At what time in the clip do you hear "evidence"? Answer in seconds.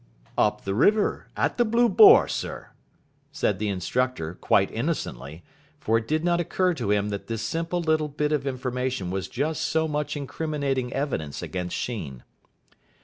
10.91-11.43